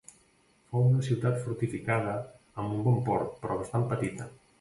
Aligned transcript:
Fou 0.69 0.85
una 0.93 1.03
ciutat 1.07 1.35
fortificada 1.43 2.15
amb 2.63 2.73
un 2.79 2.81
bon 2.87 2.97
port, 3.11 3.37
però 3.45 3.59
bastant 3.61 3.87
petita. 3.93 4.29